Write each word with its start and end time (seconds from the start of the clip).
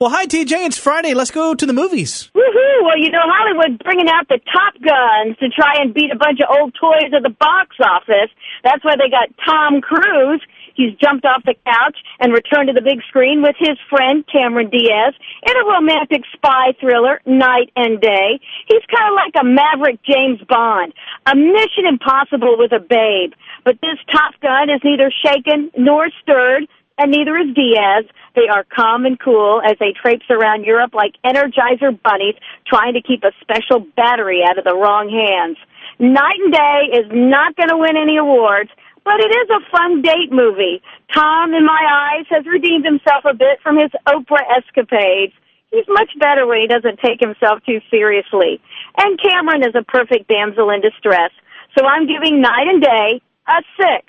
Well, 0.00 0.08
hi, 0.08 0.24
TJ. 0.24 0.64
It's 0.64 0.78
Friday. 0.78 1.12
Let's 1.12 1.30
go 1.30 1.52
to 1.52 1.66
the 1.66 1.74
movies. 1.74 2.30
Woohoo! 2.32 2.84
Well, 2.88 2.96
you 2.96 3.10
know, 3.10 3.20
Hollywood's 3.20 3.76
bringing 3.84 4.08
out 4.08 4.26
the 4.32 4.40
Top 4.48 4.72
Guns 4.80 5.36
to 5.44 5.50
try 5.52 5.76
and 5.76 5.92
beat 5.92 6.08
a 6.10 6.16
bunch 6.16 6.40
of 6.40 6.48
old 6.48 6.72
toys 6.72 7.12
at 7.12 7.22
the 7.22 7.36
box 7.36 7.76
office. 7.84 8.32
That's 8.64 8.82
why 8.82 8.96
they 8.96 9.12
got 9.12 9.28
Tom 9.44 9.82
Cruise. 9.82 10.40
He's 10.72 10.96
jumped 10.96 11.26
off 11.26 11.44
the 11.44 11.52
couch 11.68 11.98
and 12.18 12.32
returned 12.32 12.68
to 12.68 12.72
the 12.72 12.80
big 12.80 13.04
screen 13.12 13.42
with 13.42 13.56
his 13.60 13.76
friend 13.92 14.24
Cameron 14.24 14.70
Diaz 14.70 15.12
in 15.44 15.52
a 15.52 15.68
romantic 15.68 16.24
spy 16.32 16.72
thriller, 16.80 17.20
Knight 17.26 17.68
and 17.76 18.00
Day. 18.00 18.40
He's 18.72 18.86
kind 18.88 19.04
of 19.04 19.20
like 19.20 19.36
a 19.36 19.44
maverick 19.44 20.00
James 20.00 20.40
Bond, 20.48 20.94
a 21.26 21.36
mission 21.36 21.84
impossible 21.84 22.56
with 22.56 22.72
a 22.72 22.80
babe. 22.80 23.36
But 23.68 23.76
this 23.84 24.00
Top 24.08 24.32
Gun 24.40 24.72
is 24.72 24.80
neither 24.80 25.12
shaken 25.12 25.70
nor 25.76 26.08
stirred, 26.24 26.64
and 27.00 27.10
neither 27.10 27.36
is 27.36 27.54
Diaz. 27.56 28.04
They 28.36 28.48
are 28.52 28.64
calm 28.68 29.06
and 29.06 29.18
cool 29.18 29.62
as 29.64 29.76
they 29.80 29.92
traipse 29.96 30.26
around 30.28 30.64
Europe 30.64 30.92
like 30.92 31.16
Energizer 31.24 31.96
bunnies 31.96 32.36
trying 32.66 32.92
to 32.94 33.02
keep 33.02 33.24
a 33.24 33.32
special 33.40 33.80
battery 33.96 34.44
out 34.46 34.58
of 34.58 34.64
the 34.64 34.76
wrong 34.76 35.08
hands. 35.08 35.56
Knight 35.98 36.38
and 36.44 36.52
Day 36.52 36.80
is 37.00 37.06
not 37.10 37.56
going 37.56 37.70
to 37.70 37.76
win 37.76 37.96
any 37.96 38.16
awards, 38.16 38.70
but 39.04 39.18
it 39.18 39.32
is 39.32 39.48
a 39.48 39.64
fun 39.72 40.02
date 40.02 40.30
movie. 40.30 40.82
Tom, 41.12 41.54
in 41.54 41.64
my 41.64 41.80
eyes, 41.80 42.26
has 42.28 42.44
redeemed 42.46 42.84
himself 42.84 43.24
a 43.24 43.34
bit 43.34 43.58
from 43.62 43.76
his 43.76 43.90
Oprah 44.06 44.44
escapades. 44.56 45.32
He's 45.72 45.88
much 45.88 46.10
better 46.18 46.46
when 46.46 46.60
he 46.60 46.66
doesn't 46.66 47.00
take 47.00 47.20
himself 47.20 47.64
too 47.64 47.80
seriously. 47.90 48.60
And 48.98 49.18
Cameron 49.18 49.62
is 49.62 49.74
a 49.74 49.84
perfect 49.84 50.28
damsel 50.28 50.68
in 50.70 50.80
distress. 50.80 51.30
So 51.78 51.86
I'm 51.86 52.06
giving 52.06 52.40
Knight 52.40 52.68
and 52.68 52.82
Day 52.82 53.20
a 53.48 53.62
six. 53.80 54.04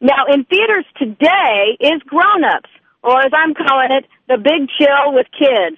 Now, 0.00 0.26
in 0.32 0.44
theaters 0.44 0.84
today 0.96 1.76
is 1.80 2.00
Grown 2.06 2.44
Ups, 2.44 2.70
or 3.02 3.18
as 3.18 3.32
I'm 3.34 3.54
calling 3.54 3.90
it, 3.90 4.06
The 4.28 4.38
Big 4.38 4.68
Chill 4.78 5.12
with 5.12 5.26
Kids. 5.36 5.76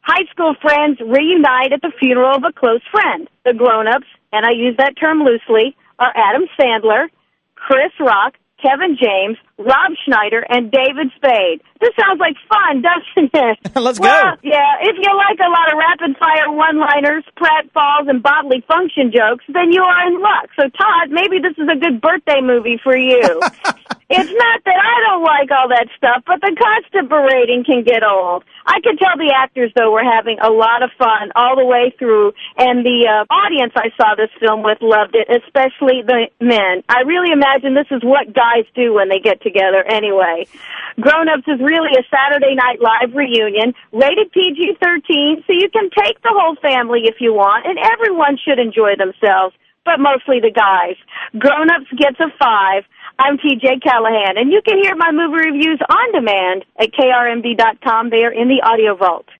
High 0.00 0.24
school 0.30 0.54
friends 0.62 0.98
reunite 1.00 1.72
at 1.72 1.82
the 1.82 1.92
funeral 2.00 2.36
of 2.36 2.44
a 2.48 2.52
close 2.52 2.80
friend. 2.90 3.28
The 3.44 3.52
Grown 3.52 3.86
Ups, 3.86 4.06
and 4.32 4.46
I 4.46 4.52
use 4.52 4.76
that 4.78 4.94
term 4.98 5.22
loosely, 5.22 5.76
are 5.98 6.12
Adam 6.16 6.46
Sandler, 6.58 7.08
Chris 7.56 7.92
Rock, 8.00 8.34
Kevin 8.62 8.98
James, 8.98 9.38
Rob 9.58 9.94
Schneider, 10.04 10.44
and 10.48 10.70
David 10.70 11.10
Spade. 11.16 11.62
This 11.80 11.90
sounds 11.98 12.18
like 12.18 12.34
fun, 12.48 12.82
doesn't 12.88 13.30
it? 13.32 13.76
Let's 13.76 14.00
well, 14.00 14.36
go. 14.36 14.40
Yeah, 14.42 14.82
if 14.82 14.96
you 14.98 15.10
like 15.16 15.38
a 15.38 15.50
lot 15.50 15.72
of 15.72 15.78
rapid 15.78 16.16
fire 16.18 16.50
one 16.50 16.78
liners, 16.78 17.24
pratfalls, 17.36 18.08
and 18.08 18.22
bodily 18.22 18.64
function 18.66 19.12
jokes, 19.14 19.44
then 19.48 19.72
you 19.72 19.82
are 19.82 20.06
in 20.06 20.20
luck. 20.20 20.50
So, 20.58 20.68
Todd, 20.68 21.10
maybe 21.10 21.38
this 21.38 21.56
is 21.56 21.68
a 21.70 21.78
good 21.78 22.00
birthday 22.00 22.40
movie 22.42 22.80
for 22.82 22.96
you. 22.96 23.40
it's 24.08 24.32
not 24.32 24.64
that 24.64 24.80
I 24.80 24.96
don't 25.04 25.22
like 25.22 25.50
all 25.52 25.68
that 25.68 25.88
stuff, 25.96 26.24
but 26.24 26.40
the 26.40 26.56
constant 26.56 27.12
berating 27.12 27.60
can 27.64 27.84
get 27.84 28.00
old. 28.02 28.42
I 28.64 28.80
can 28.80 28.96
tell 28.96 29.20
the 29.20 29.36
actors, 29.36 29.70
though, 29.76 29.92
were 29.92 30.04
having 30.04 30.40
a 30.40 30.48
lot 30.48 30.82
of 30.82 30.88
fun 30.96 31.28
all 31.36 31.56
the 31.56 31.64
way 31.64 31.92
through, 31.98 32.32
and 32.56 32.84
the 32.84 33.04
uh, 33.04 33.28
audience 33.28 33.76
I 33.76 33.92
saw 34.00 34.16
this 34.16 34.32
film 34.40 34.64
with 34.64 34.80
loved 34.80 35.12
it, 35.12 35.28
especially 35.28 36.00
the 36.00 36.32
men. 36.40 36.80
I 36.88 37.04
really 37.04 37.32
imagine 37.32 37.76
this 37.76 37.92
is 37.92 38.00
what 38.00 38.32
guys 38.32 38.64
do 38.72 38.96
when 38.96 39.12
they 39.12 39.20
get 39.20 39.44
together 39.44 39.84
anyway. 39.84 40.48
Grown 40.96 41.28
Ups 41.28 41.44
is 41.44 41.60
really 41.60 41.92
a 41.92 42.04
Saturday 42.08 42.56
Night 42.56 42.80
Live 42.80 43.12
reunion, 43.12 43.76
rated 43.92 44.32
PG-13, 44.32 45.44
so 45.44 45.52
you 45.52 45.68
can 45.68 45.92
take 45.92 46.16
the 46.24 46.32
whole 46.32 46.56
family 46.64 47.04
if 47.04 47.20
you 47.20 47.36
want, 47.36 47.68
and 47.68 47.76
everyone 47.76 48.40
should 48.40 48.58
enjoy 48.58 48.96
themselves, 48.96 49.52
but 49.84 50.00
mostly 50.00 50.40
the 50.40 50.50
guys. 50.50 50.96
Grown 51.36 51.68
Ups 51.68 51.92
gets 51.92 52.16
a 52.20 52.32
five. 52.40 52.88
I'm 53.20 53.36
TJ 53.36 53.82
Callahan, 53.82 54.38
and 54.38 54.52
you 54.52 54.62
can 54.64 54.78
hear 54.80 54.94
my 54.94 55.10
movie 55.10 55.48
reviews 55.50 55.80
on 55.90 56.12
demand 56.12 56.64
at 56.78 56.92
krmv.com. 56.92 58.10
They 58.10 58.22
are 58.24 58.32
in 58.32 58.48
the 58.48 58.62
audio 58.64 58.96
vault. 58.96 59.28